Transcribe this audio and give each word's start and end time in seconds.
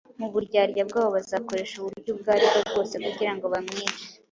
mu 0.19 0.27
buryarya 0.33 0.81
bwabo 0.89 1.09
bazakoresha 1.17 1.73
uburyo 1.77 2.09
ubwo 2.15 2.27
ari 2.35 2.45
bwo 2.51 2.59
bwose 2.69 2.95
kugira 3.05 3.31
ngo 3.35 3.45
bamwice. 3.53 4.03